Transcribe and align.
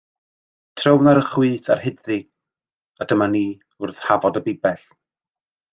Trown 0.79 1.09
ar 1.11 1.19
y 1.21 1.23
chwith 1.27 1.69
ar 1.75 1.83
hyd-ddi, 1.83 2.17
a 3.05 3.09
dyma 3.13 3.31
ni 3.35 3.45
wrth 3.85 4.05
Hafod 4.09 4.41
y 4.43 4.45
Bibell. 4.49 4.89